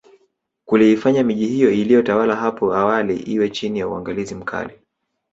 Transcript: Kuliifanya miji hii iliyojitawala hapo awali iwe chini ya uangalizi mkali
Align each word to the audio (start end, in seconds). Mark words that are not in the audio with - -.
Kuliifanya 0.65 1.23
miji 1.23 1.45
hii 1.47 1.61
iliyojitawala 1.81 2.35
hapo 2.35 2.73
awali 2.75 3.15
iwe 3.17 3.49
chini 3.49 3.79
ya 3.79 3.87
uangalizi 3.87 4.35
mkali 4.35 4.79